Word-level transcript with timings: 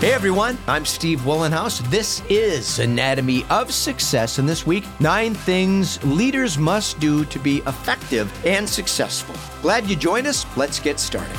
Hey 0.00 0.14
everyone, 0.14 0.56
I'm 0.66 0.86
Steve 0.86 1.20
Wohlenhaus. 1.20 1.80
This 1.90 2.22
is 2.30 2.78
Anatomy 2.78 3.44
of 3.50 3.70
Success, 3.70 4.38
and 4.38 4.48
this 4.48 4.66
week, 4.66 4.86
nine 4.98 5.34
things 5.34 6.02
leaders 6.02 6.56
must 6.56 6.98
do 7.00 7.26
to 7.26 7.38
be 7.38 7.58
effective 7.66 8.32
and 8.46 8.66
successful. 8.66 9.34
Glad 9.60 9.90
you 9.90 9.96
joined 9.96 10.26
us. 10.26 10.46
Let's 10.56 10.80
get 10.80 10.98
started. 10.98 11.36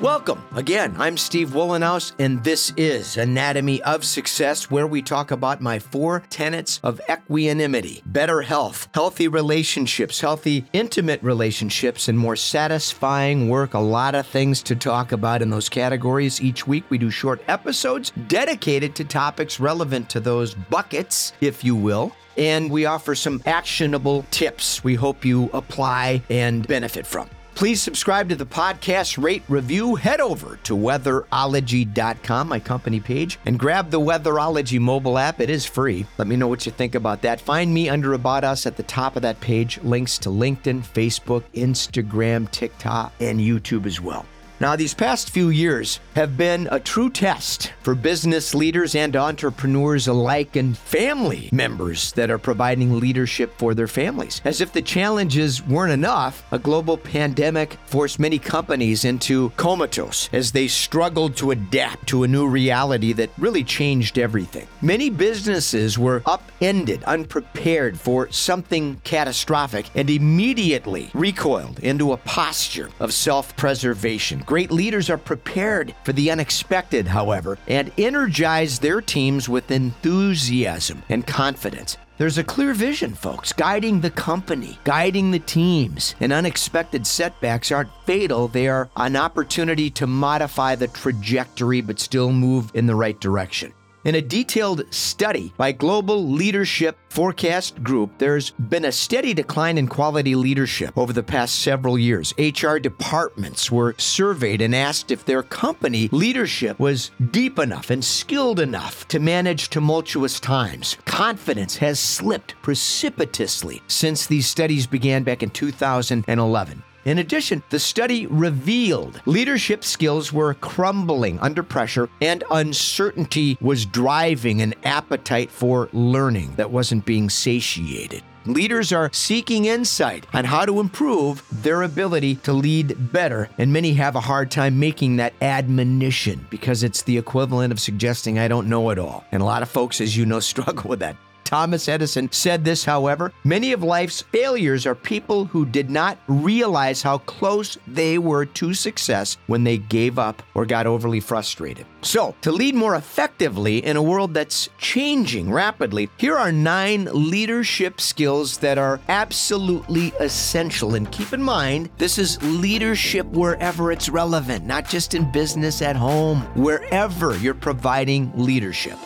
Welcome. 0.00 0.42
Again, 0.54 0.94
I'm 0.98 1.18
Steve 1.18 1.50
Wohlenhaus, 1.50 2.14
and 2.18 2.42
this 2.42 2.72
is 2.78 3.18
Anatomy 3.18 3.82
of 3.82 4.02
Success, 4.02 4.70
where 4.70 4.86
we 4.86 5.02
talk 5.02 5.30
about 5.30 5.60
my 5.60 5.78
four 5.78 6.22
tenets 6.30 6.80
of 6.82 7.02
equanimity, 7.10 8.00
better 8.06 8.40
health, 8.40 8.88
healthy 8.94 9.28
relationships, 9.28 10.18
healthy 10.18 10.64
intimate 10.72 11.22
relationships, 11.22 12.08
and 12.08 12.18
more 12.18 12.34
satisfying 12.34 13.50
work. 13.50 13.74
A 13.74 13.78
lot 13.78 14.14
of 14.14 14.26
things 14.26 14.62
to 14.62 14.74
talk 14.74 15.12
about 15.12 15.42
in 15.42 15.50
those 15.50 15.68
categories. 15.68 16.40
Each 16.40 16.66
week, 16.66 16.84
we 16.88 16.96
do 16.96 17.10
short 17.10 17.42
episodes 17.46 18.10
dedicated 18.26 18.94
to 18.94 19.04
topics 19.04 19.60
relevant 19.60 20.08
to 20.08 20.20
those 20.20 20.54
buckets, 20.54 21.34
if 21.42 21.62
you 21.62 21.76
will 21.76 22.16
and 22.36 22.70
we 22.70 22.86
offer 22.86 23.14
some 23.14 23.42
actionable 23.44 24.24
tips 24.30 24.84
we 24.84 24.94
hope 24.94 25.24
you 25.24 25.50
apply 25.52 26.22
and 26.30 26.66
benefit 26.68 27.04
from. 27.04 27.28
Please 27.60 27.82
subscribe 27.82 28.30
to 28.30 28.36
the 28.36 28.46
podcast, 28.46 29.22
rate, 29.22 29.42
review. 29.46 29.94
Head 29.94 30.22
over 30.22 30.58
to 30.64 30.74
weatherology.com, 30.74 32.48
my 32.48 32.58
company 32.58 33.00
page, 33.00 33.38
and 33.44 33.58
grab 33.58 33.90
the 33.90 34.00
Weatherology 34.00 34.80
mobile 34.80 35.18
app. 35.18 35.40
It 35.40 35.50
is 35.50 35.66
free. 35.66 36.06
Let 36.16 36.26
me 36.26 36.36
know 36.36 36.48
what 36.48 36.64
you 36.64 36.72
think 36.72 36.94
about 36.94 37.20
that. 37.20 37.38
Find 37.38 37.74
me 37.74 37.90
under 37.90 38.14
About 38.14 38.44
Us 38.44 38.64
at 38.64 38.78
the 38.78 38.82
top 38.84 39.14
of 39.14 39.20
that 39.20 39.38
page. 39.40 39.78
Links 39.82 40.16
to 40.20 40.30
LinkedIn, 40.30 40.86
Facebook, 40.86 41.44
Instagram, 41.52 42.50
TikTok, 42.50 43.12
and 43.20 43.38
YouTube 43.38 43.84
as 43.84 44.00
well. 44.00 44.24
Now, 44.60 44.76
these 44.76 44.92
past 44.92 45.30
few 45.30 45.48
years 45.48 46.00
have 46.14 46.36
been 46.36 46.68
a 46.70 46.78
true 46.78 47.08
test 47.08 47.72
for 47.80 47.94
business 47.94 48.54
leaders 48.54 48.94
and 48.94 49.16
entrepreneurs 49.16 50.06
alike 50.06 50.54
and 50.54 50.76
family 50.76 51.48
members 51.50 52.12
that 52.12 52.30
are 52.30 52.36
providing 52.36 53.00
leadership 53.00 53.56
for 53.56 53.72
their 53.72 53.88
families. 53.88 54.42
As 54.44 54.60
if 54.60 54.74
the 54.74 54.82
challenges 54.82 55.62
weren't 55.62 55.94
enough, 55.94 56.44
a 56.52 56.58
global 56.58 56.98
pandemic 56.98 57.78
forced 57.86 58.18
many 58.18 58.38
companies 58.38 59.06
into 59.06 59.48
comatose 59.56 60.28
as 60.30 60.52
they 60.52 60.68
struggled 60.68 61.36
to 61.36 61.52
adapt 61.52 62.06
to 62.08 62.24
a 62.24 62.28
new 62.28 62.46
reality 62.46 63.14
that 63.14 63.30
really 63.38 63.64
changed 63.64 64.18
everything. 64.18 64.66
Many 64.82 65.08
businesses 65.08 65.98
were 65.98 66.22
upended, 66.26 67.02
unprepared 67.04 67.98
for 67.98 68.30
something 68.30 69.00
catastrophic, 69.04 69.88
and 69.94 70.10
immediately 70.10 71.10
recoiled 71.14 71.78
into 71.78 72.12
a 72.12 72.18
posture 72.18 72.90
of 73.00 73.14
self 73.14 73.56
preservation 73.56 74.44
Great 74.50 74.72
leaders 74.72 75.08
are 75.08 75.16
prepared 75.16 75.94
for 76.02 76.12
the 76.12 76.28
unexpected, 76.28 77.06
however, 77.06 77.56
and 77.68 77.92
energize 77.96 78.80
their 78.80 79.00
teams 79.00 79.48
with 79.48 79.70
enthusiasm 79.70 81.04
and 81.08 81.24
confidence. 81.24 81.96
There's 82.18 82.36
a 82.36 82.42
clear 82.42 82.74
vision, 82.74 83.14
folks, 83.14 83.52
guiding 83.52 84.00
the 84.00 84.10
company, 84.10 84.76
guiding 84.82 85.30
the 85.30 85.38
teams, 85.38 86.16
and 86.18 86.32
unexpected 86.32 87.06
setbacks 87.06 87.70
aren't 87.70 87.92
fatal. 88.04 88.48
They 88.48 88.66
are 88.66 88.90
an 88.96 89.14
opportunity 89.14 89.88
to 89.90 90.08
modify 90.08 90.74
the 90.74 90.88
trajectory 90.88 91.80
but 91.80 92.00
still 92.00 92.32
move 92.32 92.72
in 92.74 92.86
the 92.86 92.96
right 92.96 93.20
direction. 93.20 93.72
In 94.02 94.14
a 94.14 94.22
detailed 94.22 94.86
study 94.94 95.52
by 95.58 95.72
Global 95.72 96.26
Leadership 96.26 96.96
Forecast 97.10 97.82
Group, 97.82 98.16
there's 98.16 98.48
been 98.52 98.86
a 98.86 98.92
steady 98.92 99.34
decline 99.34 99.76
in 99.76 99.88
quality 99.88 100.34
leadership 100.34 100.96
over 100.96 101.12
the 101.12 101.22
past 101.22 101.56
several 101.56 101.98
years. 101.98 102.32
HR 102.38 102.78
departments 102.78 103.70
were 103.70 103.94
surveyed 103.98 104.62
and 104.62 104.74
asked 104.74 105.10
if 105.10 105.26
their 105.26 105.42
company 105.42 106.08
leadership 106.12 106.80
was 106.80 107.10
deep 107.30 107.58
enough 107.58 107.90
and 107.90 108.02
skilled 108.02 108.58
enough 108.58 109.06
to 109.08 109.20
manage 109.20 109.68
tumultuous 109.68 110.40
times. 110.40 110.96
Confidence 111.04 111.76
has 111.76 112.00
slipped 112.00 112.54
precipitously 112.62 113.82
since 113.86 114.26
these 114.26 114.46
studies 114.46 114.86
began 114.86 115.24
back 115.24 115.42
in 115.42 115.50
2011. 115.50 116.82
In 117.04 117.18
addition, 117.18 117.62
the 117.70 117.78
study 117.78 118.26
revealed 118.26 119.22
leadership 119.24 119.84
skills 119.84 120.32
were 120.32 120.54
crumbling 120.54 121.38
under 121.40 121.62
pressure 121.62 122.10
and 122.20 122.44
uncertainty 122.50 123.56
was 123.60 123.86
driving 123.86 124.60
an 124.60 124.74
appetite 124.84 125.50
for 125.50 125.88
learning 125.92 126.54
that 126.56 126.70
wasn't 126.70 127.06
being 127.06 127.30
satiated. 127.30 128.22
Leaders 128.46 128.90
are 128.90 129.10
seeking 129.12 129.66
insight 129.66 130.26
on 130.32 130.44
how 130.44 130.64
to 130.64 130.80
improve 130.80 131.42
their 131.62 131.82
ability 131.82 132.36
to 132.36 132.54
lead 132.54 133.12
better, 133.12 133.50
and 133.58 133.70
many 133.70 133.92
have 133.92 134.16
a 134.16 134.20
hard 134.20 134.50
time 134.50 134.78
making 134.78 135.16
that 135.16 135.34
admonition 135.42 136.46
because 136.48 136.82
it's 136.82 137.02
the 137.02 137.18
equivalent 137.18 137.70
of 137.70 137.78
suggesting 137.78 138.38
I 138.38 138.48
don't 138.48 138.68
know 138.68 138.88
it 138.90 138.98
all. 138.98 139.24
And 139.30 139.42
a 139.42 139.44
lot 139.44 139.62
of 139.62 139.68
folks, 139.68 140.00
as 140.00 140.16
you 140.16 140.24
know, 140.24 140.40
struggle 140.50 140.88
with 140.88 141.00
that. 141.00 141.16
Thomas 141.50 141.88
Edison 141.88 142.30
said 142.30 142.64
this, 142.64 142.84
however 142.84 143.32
many 143.42 143.72
of 143.72 143.82
life's 143.82 144.20
failures 144.20 144.86
are 144.86 144.94
people 144.94 145.46
who 145.46 145.66
did 145.66 145.90
not 145.90 146.16
realize 146.28 147.02
how 147.02 147.18
close 147.18 147.76
they 147.88 148.18
were 148.18 148.44
to 148.44 148.72
success 148.72 149.36
when 149.48 149.64
they 149.64 149.78
gave 149.78 150.16
up 150.16 150.44
or 150.54 150.64
got 150.64 150.86
overly 150.86 151.18
frustrated. 151.18 151.86
So, 152.02 152.36
to 152.42 152.52
lead 152.52 152.76
more 152.76 152.94
effectively 152.94 153.84
in 153.84 153.96
a 153.96 154.02
world 154.02 154.32
that's 154.32 154.68
changing 154.78 155.52
rapidly, 155.52 156.08
here 156.18 156.36
are 156.36 156.52
nine 156.52 157.08
leadership 157.12 158.00
skills 158.00 158.58
that 158.58 158.78
are 158.78 159.00
absolutely 159.08 160.12
essential. 160.20 160.94
And 160.94 161.10
keep 161.10 161.32
in 161.32 161.42
mind, 161.42 161.90
this 161.98 162.16
is 162.16 162.40
leadership 162.44 163.26
wherever 163.26 163.90
it's 163.90 164.08
relevant, 164.08 164.66
not 164.66 164.88
just 164.88 165.14
in 165.14 165.32
business 165.32 165.82
at 165.82 165.96
home, 165.96 166.42
wherever 166.54 167.36
you're 167.38 167.54
providing 167.54 168.30
leadership. 168.36 168.96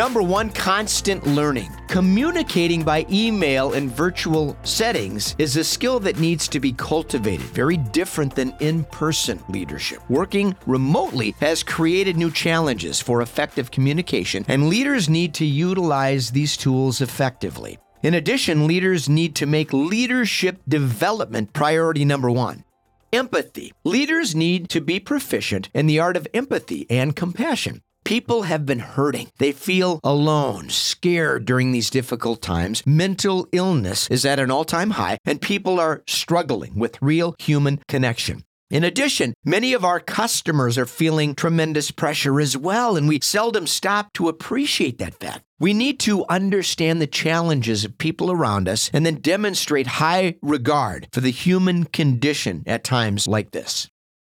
Number 0.00 0.22
one, 0.22 0.48
constant 0.48 1.26
learning. 1.26 1.70
Communicating 1.86 2.82
by 2.82 3.04
email 3.10 3.74
and 3.74 3.90
virtual 3.90 4.56
settings 4.62 5.34
is 5.36 5.58
a 5.58 5.62
skill 5.62 6.00
that 6.00 6.18
needs 6.18 6.48
to 6.48 6.58
be 6.58 6.72
cultivated, 6.72 7.44
very 7.48 7.76
different 7.76 8.34
than 8.34 8.54
in 8.60 8.84
person 8.84 9.38
leadership. 9.50 10.00
Working 10.08 10.56
remotely 10.66 11.34
has 11.40 11.62
created 11.62 12.16
new 12.16 12.30
challenges 12.30 12.98
for 12.98 13.20
effective 13.20 13.70
communication, 13.70 14.42
and 14.48 14.70
leaders 14.70 15.10
need 15.10 15.34
to 15.34 15.44
utilize 15.44 16.30
these 16.30 16.56
tools 16.56 17.02
effectively. 17.02 17.78
In 18.02 18.14
addition, 18.14 18.66
leaders 18.66 19.06
need 19.06 19.34
to 19.34 19.44
make 19.44 19.70
leadership 19.70 20.62
development 20.66 21.52
priority 21.52 22.06
number 22.06 22.30
one. 22.30 22.64
Empathy. 23.12 23.74
Leaders 23.84 24.34
need 24.34 24.70
to 24.70 24.80
be 24.80 24.98
proficient 24.98 25.68
in 25.74 25.86
the 25.86 26.00
art 26.00 26.16
of 26.16 26.26
empathy 26.32 26.86
and 26.88 27.14
compassion. 27.14 27.82
People 28.10 28.42
have 28.42 28.66
been 28.66 28.80
hurting. 28.80 29.30
They 29.38 29.52
feel 29.52 30.00
alone, 30.02 30.68
scared 30.68 31.44
during 31.44 31.70
these 31.70 31.90
difficult 31.90 32.42
times. 32.42 32.84
Mental 32.84 33.46
illness 33.52 34.08
is 34.08 34.24
at 34.24 34.40
an 34.40 34.50
all 34.50 34.64
time 34.64 34.90
high, 34.90 35.18
and 35.24 35.40
people 35.40 35.78
are 35.78 36.02
struggling 36.08 36.76
with 36.76 37.00
real 37.00 37.36
human 37.38 37.78
connection. 37.86 38.42
In 38.68 38.82
addition, 38.82 39.32
many 39.44 39.74
of 39.74 39.84
our 39.84 40.00
customers 40.00 40.76
are 40.76 40.86
feeling 40.86 41.36
tremendous 41.36 41.92
pressure 41.92 42.40
as 42.40 42.56
well, 42.56 42.96
and 42.96 43.06
we 43.06 43.20
seldom 43.22 43.68
stop 43.68 44.12
to 44.14 44.28
appreciate 44.28 44.98
that 44.98 45.14
fact. 45.14 45.44
We 45.60 45.72
need 45.72 46.00
to 46.00 46.26
understand 46.28 47.00
the 47.00 47.06
challenges 47.06 47.84
of 47.84 47.96
people 47.96 48.32
around 48.32 48.68
us 48.68 48.90
and 48.92 49.06
then 49.06 49.20
demonstrate 49.20 49.86
high 49.86 50.34
regard 50.42 51.06
for 51.12 51.20
the 51.20 51.30
human 51.30 51.84
condition 51.84 52.64
at 52.66 52.82
times 52.82 53.28
like 53.28 53.52
this. 53.52 53.86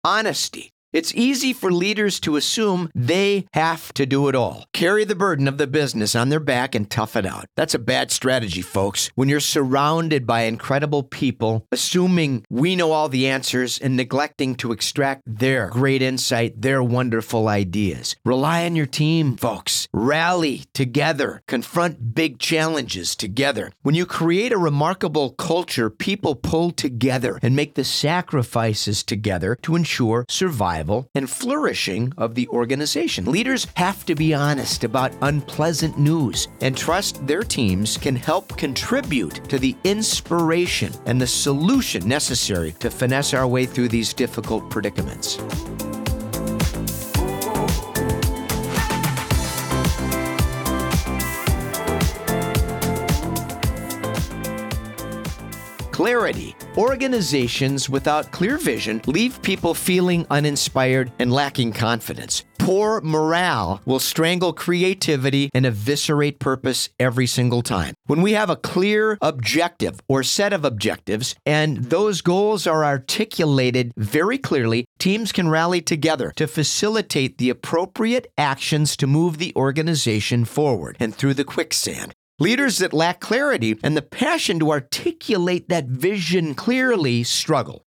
Honesty. 0.03 0.70
It's 0.93 1.15
easy 1.15 1.53
for 1.53 1.71
leaders 1.71 2.19
to 2.19 2.35
assume 2.35 2.91
they 2.93 3.45
have 3.53 3.93
to 3.93 4.05
do 4.05 4.27
it 4.27 4.35
all, 4.35 4.65
carry 4.73 5.05
the 5.05 5.15
burden 5.15 5.47
of 5.47 5.57
the 5.57 5.65
business 5.65 6.15
on 6.15 6.27
their 6.27 6.41
back 6.41 6.75
and 6.75 6.89
tough 6.89 7.15
it 7.15 7.25
out. 7.25 7.45
That's 7.55 7.73
a 7.73 7.79
bad 7.79 8.11
strategy, 8.11 8.61
folks. 8.61 9.09
When 9.15 9.29
you're 9.29 9.39
surrounded 9.39 10.27
by 10.27 10.41
incredible 10.41 11.03
people, 11.03 11.65
assuming 11.71 12.45
we 12.49 12.75
know 12.75 12.91
all 12.91 13.07
the 13.07 13.25
answers 13.25 13.79
and 13.79 13.95
neglecting 13.95 14.53
to 14.55 14.73
extract 14.73 15.21
their 15.25 15.69
great 15.69 16.01
insight, 16.01 16.61
their 16.61 16.83
wonderful 16.83 17.47
ideas. 17.47 18.17
Rely 18.25 18.65
on 18.65 18.75
your 18.75 18.85
team, 18.85 19.37
folks. 19.37 19.87
Rally 19.93 20.65
together, 20.73 21.41
confront 21.47 22.13
big 22.13 22.37
challenges 22.37 23.15
together. 23.15 23.71
When 23.81 23.95
you 23.95 24.05
create 24.05 24.51
a 24.51 24.57
remarkable 24.57 25.29
culture, 25.29 25.89
people 25.89 26.35
pull 26.35 26.71
together 26.71 27.39
and 27.41 27.55
make 27.55 27.75
the 27.75 27.85
sacrifices 27.85 29.03
together 29.03 29.57
to 29.61 29.77
ensure 29.77 30.25
survival 30.27 30.80
survival 30.81 31.07
and 31.15 31.29
flourishing 31.29 32.13
of 32.17 32.35
the 32.35 32.47
organization. 32.49 33.25
Leaders 33.25 33.67
have 33.75 34.05
to 34.05 34.15
be 34.15 34.33
honest 34.33 34.83
about 34.83 35.13
unpleasant 35.21 35.97
news 35.97 36.47
and 36.61 36.75
trust 36.75 37.25
their 37.27 37.43
teams 37.43 37.97
can 37.97 38.15
help 38.15 38.57
contribute 38.57 39.47
to 39.49 39.59
the 39.59 39.75
inspiration 39.83 40.91
and 41.05 41.21
the 41.21 41.27
solution 41.27 42.07
necessary 42.07 42.71
to 42.79 42.89
finesse 42.89 43.33
our 43.33 43.47
way 43.47 43.65
through 43.65 43.89
these 43.89 44.13
difficult 44.13 44.69
predicaments. 44.69 45.37
clarity 55.91 56.55
Organizations 56.77 57.89
without 57.89 58.31
clear 58.31 58.57
vision 58.57 59.01
leave 59.05 59.41
people 59.41 59.73
feeling 59.73 60.25
uninspired 60.29 61.11
and 61.19 61.29
lacking 61.29 61.73
confidence. 61.73 62.45
Poor 62.59 63.01
morale 63.01 63.81
will 63.85 63.99
strangle 63.99 64.53
creativity 64.53 65.49
and 65.53 65.65
eviscerate 65.65 66.39
purpose 66.39 66.87
every 66.97 67.27
single 67.27 67.61
time. 67.61 67.93
When 68.05 68.21
we 68.21 68.33
have 68.33 68.49
a 68.49 68.55
clear 68.55 69.17
objective 69.21 69.99
or 70.07 70.23
set 70.23 70.53
of 70.53 70.63
objectives 70.63 71.35
and 71.45 71.77
those 71.85 72.21
goals 72.21 72.65
are 72.65 72.85
articulated 72.85 73.91
very 73.97 74.37
clearly, 74.37 74.85
teams 74.97 75.33
can 75.33 75.49
rally 75.49 75.81
together 75.81 76.31
to 76.37 76.47
facilitate 76.47 77.37
the 77.37 77.49
appropriate 77.49 78.27
actions 78.37 78.95
to 78.97 79.07
move 79.07 79.39
the 79.39 79.51
organization 79.57 80.45
forward 80.45 80.95
and 81.01 81.13
through 81.13 81.33
the 81.33 81.43
quicksand. 81.43 82.13
Leaders 82.41 82.79
that 82.79 82.91
lack 82.91 83.19
clarity 83.19 83.77
and 83.83 83.95
the 83.95 84.01
passion 84.01 84.57
to 84.57 84.71
articulate 84.71 85.69
that 85.69 85.85
vision 85.85 86.55
clearly 86.55 87.23
struggle. 87.23 87.85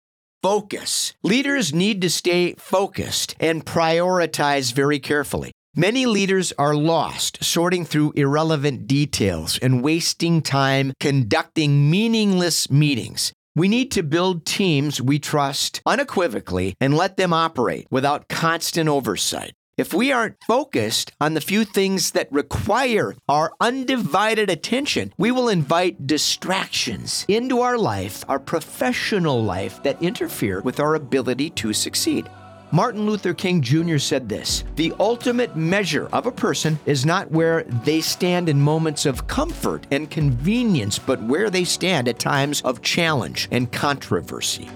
Focus. 0.43 1.13
Leaders 1.23 1.75
need 1.75 2.01
to 2.01 2.09
stay 2.09 2.55
focused 2.57 3.37
and 3.39 3.67
prioritize 3.67 4.73
very 4.73 4.99
carefully. 5.01 5.53
Many 5.77 6.07
leaders 6.07 6.55
are 6.59 6.75
lost 6.75 7.45
sorting 7.45 7.85
through 7.85 8.15
irrelevant 8.17 8.87
details 8.87 9.59
and 9.59 9.85
wasting 9.85 10.41
time 10.41 10.95
conducting 10.99 11.91
meaningless 11.91 12.71
meetings. 12.71 13.35
We 13.55 13.69
need 13.69 13.91
to 13.91 14.03
build 14.03 14.47
teams 14.47 14.99
we 14.99 15.19
trust 15.19 15.83
unequivocally 15.85 16.75
and 16.81 16.97
let 16.97 17.19
them 17.19 17.35
operate 17.35 17.87
without 17.91 18.29
constant 18.29 18.89
oversight. 18.89 19.53
If 19.79 19.95
we 19.95 20.11
aren't 20.11 20.43
focused 20.43 21.13
on 21.21 21.35
the 21.35 21.41
few 21.41 21.65
things 21.65 22.11
that 22.11 22.33
require 22.33 23.15
our 23.29 23.53
undivided 23.61 24.51
attention, 24.51 25.13
we 25.17 25.31
will 25.31 25.49
invite 25.49 26.05
distractions 26.05 27.25
into 27.29 27.61
our 27.61 27.79
life, 27.79 28.25
our 28.29 28.41
professional 28.41 29.41
life, 29.41 29.81
that 29.85 30.03
interfere 30.03 30.61
with 30.63 30.81
our 30.81 30.97
ability 30.97 31.51
to 31.51 31.73
succeed. 31.73 32.29
Martin 32.73 33.07
Luther 33.07 33.33
King 33.33 33.63
Jr. 33.63 33.99
said 33.99 34.29
this 34.29 34.65
The 34.75 34.93
ultimate 34.99 35.55
measure 35.55 36.09
of 36.13 36.27
a 36.27 36.33
person 36.33 36.81
is 36.85 37.07
not 37.07 37.31
where 37.31 37.63
they 37.63 38.01
stand 38.01 38.49
in 38.49 38.61
moments 38.61 39.07
of 39.07 39.29
comfort 39.29 39.87
and 39.93 40.11
convenience, 40.11 40.99
but 40.99 41.23
where 41.23 41.51
they 41.51 41.63
stand 41.63 42.09
at 42.09 42.19
times 42.19 42.63
of 42.63 42.83
challenge 42.83 43.47
and 43.53 43.71
controversy. 43.71 44.69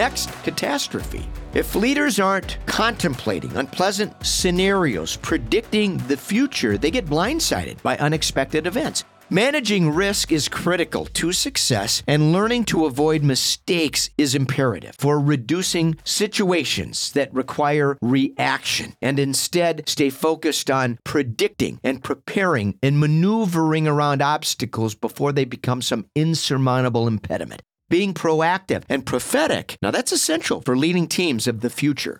Next, 0.00 0.32
catastrophe. 0.44 1.28
If 1.52 1.74
leaders 1.74 2.18
aren't 2.18 2.56
contemplating 2.64 3.54
unpleasant 3.54 4.14
scenarios, 4.24 5.16
predicting 5.16 5.98
the 6.08 6.16
future, 6.16 6.78
they 6.78 6.90
get 6.90 7.04
blindsided 7.04 7.82
by 7.82 7.98
unexpected 7.98 8.66
events. 8.66 9.04
Managing 9.28 9.90
risk 9.90 10.32
is 10.32 10.48
critical 10.48 11.04
to 11.04 11.32
success, 11.32 12.02
and 12.06 12.32
learning 12.32 12.64
to 12.64 12.86
avoid 12.86 13.22
mistakes 13.22 14.08
is 14.16 14.34
imperative 14.34 14.96
for 14.98 15.20
reducing 15.20 15.96
situations 16.02 17.12
that 17.12 17.34
require 17.34 17.98
reaction 18.00 18.94
and 19.02 19.18
instead 19.18 19.86
stay 19.86 20.08
focused 20.08 20.70
on 20.70 20.98
predicting 21.04 21.78
and 21.84 22.02
preparing 22.02 22.78
and 22.82 22.98
maneuvering 22.98 23.86
around 23.86 24.22
obstacles 24.22 24.94
before 24.94 25.30
they 25.30 25.44
become 25.44 25.82
some 25.82 26.06
insurmountable 26.16 27.06
impediment 27.06 27.60
being 27.90 28.14
proactive 28.14 28.84
and 28.88 29.04
prophetic. 29.04 29.76
Now, 29.82 29.90
that's 29.90 30.12
essential 30.12 30.62
for 30.62 30.76
leading 30.76 31.06
teams 31.06 31.46
of 31.46 31.60
the 31.60 31.68
future. 31.68 32.18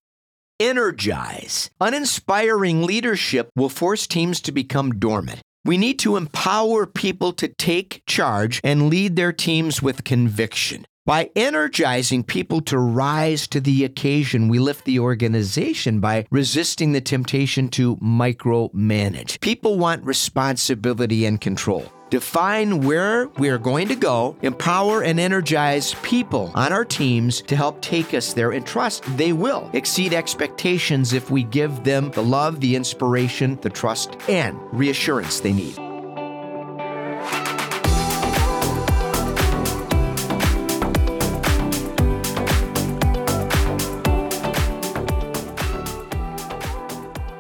Energize. 0.58 1.70
Uninspiring 1.81 2.82
leadership 2.82 3.49
will 3.56 3.70
force 3.70 4.06
teams 4.06 4.43
to 4.43 4.52
become 4.52 4.99
dormant. 4.99 5.40
We 5.64 5.78
need 5.78 5.99
to 6.00 6.17
empower 6.17 6.84
people 6.84 7.32
to 7.34 7.49
take 7.49 8.02
charge 8.06 8.61
and 8.62 8.90
lead 8.90 9.17
their 9.17 9.32
teams 9.32 9.81
with 9.81 10.05
conviction. 10.05 10.84
By 11.06 11.31
energizing 11.34 12.25
people 12.25 12.61
to 12.62 12.78
rise 12.78 13.46
to 13.49 13.61
the 13.61 13.84
occasion, 13.84 14.49
we 14.49 14.58
lift 14.58 14.84
the 14.84 14.99
organization 14.99 16.00
by 16.00 16.26
resisting 16.31 16.93
the 16.93 17.00
temptation 17.00 17.69
to 17.70 17.96
micromanage. 17.96 19.40
People 19.40 19.78
want 19.78 20.05
responsibility 20.05 21.25
and 21.25 21.40
control 21.40 21.90
define 22.10 22.80
where 22.80 23.28
we 23.38 23.48
are 23.48 23.58
going 23.58 23.88
to 23.88 23.94
go, 23.94 24.36
empower 24.42 25.02
and 25.02 25.20
energize 25.20 25.94
people 26.02 26.50
on 26.54 26.72
our 26.72 26.84
teams 26.84 27.40
to 27.42 27.54
help 27.56 27.80
take 27.80 28.12
us 28.12 28.32
there, 28.32 28.50
and 28.50 28.66
trust 28.66 29.04
they 29.16 29.32
will 29.32 29.70
exceed 29.72 30.12
expectations 30.12 31.12
if 31.12 31.30
we 31.30 31.44
give 31.44 31.84
them 31.84 32.10
the 32.10 32.22
love, 32.22 32.60
the 32.60 32.74
inspiration, 32.74 33.58
the 33.62 33.70
trust, 33.70 34.16
and 34.28 34.58
reassurance 34.72 35.38
they 35.40 35.52
need. 35.52 35.78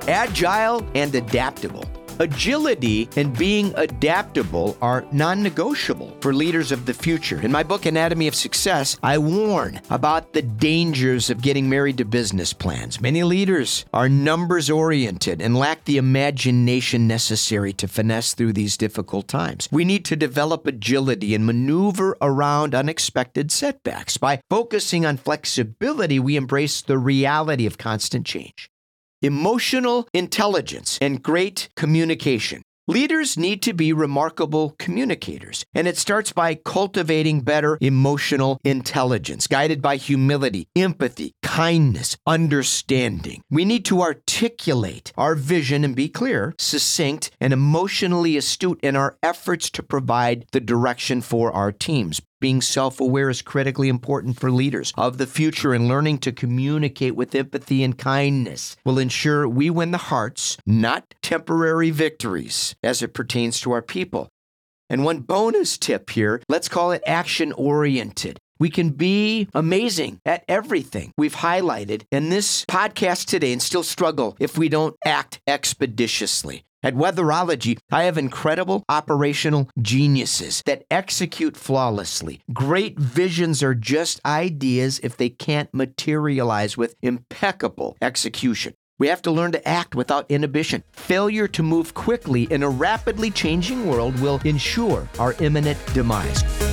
Agile 0.08 0.86
and 0.94 1.14
adaptable. 1.14 1.89
Agility 2.20 3.08
and 3.16 3.34
being 3.38 3.72
adaptable 3.76 4.76
are 4.82 5.06
non 5.10 5.42
negotiable 5.42 6.14
for 6.20 6.34
leaders 6.34 6.70
of 6.70 6.84
the 6.84 6.92
future. 6.92 7.40
In 7.40 7.50
my 7.50 7.62
book, 7.62 7.86
Anatomy 7.86 8.28
of 8.28 8.34
Success, 8.34 8.98
I 9.02 9.16
warn 9.16 9.80
about 9.88 10.34
the 10.34 10.42
dangers 10.42 11.30
of 11.30 11.40
getting 11.40 11.70
married 11.70 11.96
to 11.96 12.04
business 12.04 12.52
plans. 12.52 13.00
Many 13.00 13.22
leaders 13.22 13.86
are 13.94 14.10
numbers 14.10 14.68
oriented 14.68 15.40
and 15.40 15.56
lack 15.56 15.86
the 15.86 15.96
imagination 15.96 17.08
necessary 17.08 17.72
to 17.72 17.88
finesse 17.88 18.34
through 18.34 18.52
these 18.52 18.76
difficult 18.76 19.26
times. 19.26 19.70
We 19.72 19.86
need 19.86 20.04
to 20.04 20.14
develop 20.14 20.66
agility 20.66 21.34
and 21.34 21.46
maneuver 21.46 22.18
around 22.20 22.74
unexpected 22.74 23.50
setbacks. 23.50 24.18
By 24.18 24.42
focusing 24.50 25.06
on 25.06 25.16
flexibility, 25.16 26.18
we 26.18 26.36
embrace 26.36 26.82
the 26.82 26.98
reality 26.98 27.64
of 27.64 27.78
constant 27.78 28.26
change 28.26 28.70
emotional 29.22 30.08
intelligence, 30.12 30.98
and 31.00 31.22
great 31.22 31.68
communication. 31.76 32.62
Leaders 32.88 33.36
need 33.36 33.62
to 33.62 33.72
be 33.72 33.92
remarkable 33.92 34.74
communicators, 34.80 35.64
and 35.74 35.86
it 35.86 35.96
starts 35.96 36.32
by 36.32 36.56
cultivating 36.56 37.40
better 37.40 37.78
emotional 37.80 38.58
intelligence, 38.64 39.46
guided 39.46 39.80
by 39.80 39.94
humility, 39.94 40.66
empathy, 40.74 41.32
kindness, 41.40 42.16
understanding. 42.26 43.42
We 43.48 43.64
need 43.64 43.84
to 43.84 44.02
articulate 44.02 45.12
our 45.16 45.36
vision 45.36 45.84
and 45.84 45.94
be 45.94 46.08
clear, 46.08 46.52
succinct, 46.58 47.30
and 47.40 47.52
emotionally 47.52 48.36
astute 48.36 48.80
in 48.82 48.96
our 48.96 49.16
efforts 49.22 49.70
to 49.70 49.84
provide 49.84 50.46
the 50.50 50.60
direction 50.60 51.20
for 51.20 51.52
our 51.52 51.70
teams. 51.70 52.20
Being 52.40 52.62
self 52.62 53.00
aware 53.00 53.28
is 53.28 53.42
critically 53.42 53.90
important 53.90 54.40
for 54.40 54.50
leaders 54.50 54.94
of 54.96 55.18
the 55.18 55.26
future, 55.26 55.74
and 55.74 55.88
learning 55.88 56.18
to 56.20 56.32
communicate 56.32 57.14
with 57.14 57.34
empathy 57.34 57.84
and 57.84 57.98
kindness 57.98 58.78
will 58.82 58.98
ensure 58.98 59.46
we 59.46 59.68
win 59.68 59.90
the 59.90 59.98
hearts, 59.98 60.56
not 60.64 61.14
temporary 61.20 61.90
victories, 61.90 62.74
as 62.82 63.02
it 63.02 63.12
pertains 63.12 63.60
to 63.60 63.72
our 63.72 63.82
people. 63.82 64.30
And 64.88 65.04
one 65.04 65.20
bonus 65.20 65.76
tip 65.76 66.08
here 66.08 66.42
let's 66.48 66.68
call 66.68 66.92
it 66.92 67.02
action 67.06 67.52
oriented. 67.52 68.38
We 68.60 68.68
can 68.68 68.90
be 68.90 69.48
amazing 69.54 70.20
at 70.26 70.44
everything 70.46 71.14
we've 71.16 71.36
highlighted 71.36 72.02
in 72.12 72.28
this 72.28 72.66
podcast 72.66 73.24
today 73.24 73.52
and 73.52 73.62
still 73.62 73.82
struggle 73.82 74.36
if 74.38 74.58
we 74.58 74.68
don't 74.68 74.94
act 75.04 75.40
expeditiously. 75.46 76.64
At 76.82 76.94
Weatherology, 76.94 77.78
I 77.90 78.04
have 78.04 78.18
incredible 78.18 78.84
operational 78.88 79.70
geniuses 79.80 80.62
that 80.66 80.84
execute 80.90 81.56
flawlessly. 81.56 82.42
Great 82.52 82.98
visions 82.98 83.62
are 83.62 83.74
just 83.74 84.20
ideas 84.26 85.00
if 85.02 85.16
they 85.16 85.30
can't 85.30 85.72
materialize 85.72 86.76
with 86.76 86.96
impeccable 87.00 87.96
execution. 88.02 88.74
We 88.98 89.08
have 89.08 89.22
to 89.22 89.30
learn 89.30 89.52
to 89.52 89.66
act 89.66 89.94
without 89.94 90.30
inhibition. 90.30 90.84
Failure 90.92 91.48
to 91.48 91.62
move 91.62 91.94
quickly 91.94 92.42
in 92.44 92.62
a 92.62 92.68
rapidly 92.68 93.30
changing 93.30 93.86
world 93.86 94.18
will 94.20 94.40
ensure 94.44 95.08
our 95.18 95.34
imminent 95.40 95.78
demise. 95.94 96.69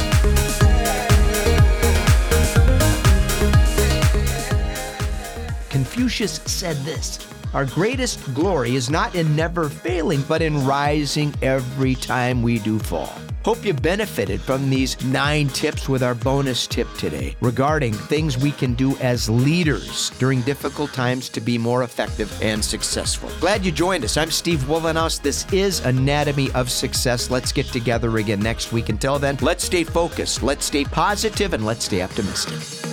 Confucius 5.77 6.37
said 6.47 6.75
this 6.77 7.19
our 7.53 7.65
greatest 7.65 8.33
glory 8.33 8.73
is 8.73 8.89
not 8.89 9.13
in 9.13 9.35
never 9.35 9.69
failing, 9.69 10.23
but 10.23 10.41
in 10.41 10.65
rising 10.65 11.31
every 11.43 11.93
time 11.93 12.41
we 12.41 12.57
do 12.57 12.79
fall. 12.79 13.13
Hope 13.45 13.63
you 13.63 13.75
benefited 13.75 14.41
from 14.41 14.71
these 14.71 14.99
nine 15.05 15.49
tips 15.49 15.87
with 15.87 16.01
our 16.01 16.15
bonus 16.15 16.65
tip 16.65 16.87
today 16.97 17.35
regarding 17.41 17.93
things 17.93 18.39
we 18.39 18.51
can 18.51 18.73
do 18.73 18.97
as 18.97 19.29
leaders 19.29 20.09
during 20.17 20.41
difficult 20.41 20.93
times 20.93 21.29
to 21.29 21.41
be 21.41 21.59
more 21.59 21.83
effective 21.83 22.35
and 22.41 22.65
successful. 22.65 23.29
Glad 23.39 23.63
you 23.63 23.71
joined 23.71 24.03
us. 24.03 24.17
I'm 24.17 24.31
Steve 24.31 24.61
Wohlenhaus. 24.61 25.21
This 25.21 25.45
is 25.53 25.85
Anatomy 25.85 26.51
of 26.53 26.71
Success. 26.71 27.29
Let's 27.29 27.51
get 27.51 27.67
together 27.67 28.17
again 28.17 28.39
next 28.39 28.73
week. 28.73 28.89
Until 28.89 29.19
then, 29.19 29.37
let's 29.41 29.63
stay 29.63 29.83
focused, 29.83 30.41
let's 30.41 30.65
stay 30.65 30.85
positive, 30.85 31.53
and 31.53 31.67
let's 31.67 31.85
stay 31.85 32.01
optimistic. 32.01 32.86